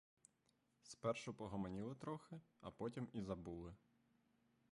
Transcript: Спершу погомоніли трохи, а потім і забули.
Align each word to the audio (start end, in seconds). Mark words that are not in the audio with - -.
Спершу 0.81 1.33
погомоніли 1.33 1.95
трохи, 1.95 2.41
а 2.61 2.71
потім 2.71 3.07
і 3.13 3.21
забули. 3.21 3.75